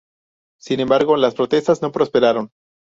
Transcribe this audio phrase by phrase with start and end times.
[0.59, 2.49] Sin embargo, las protestas no prosperaron.